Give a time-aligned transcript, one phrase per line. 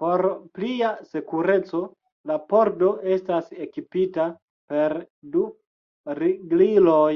[0.00, 0.22] Por
[0.58, 1.80] plia sekureco,
[2.32, 4.28] la pordo estas ekipita
[4.74, 4.98] per
[5.38, 5.46] du
[6.22, 7.12] rigliloj.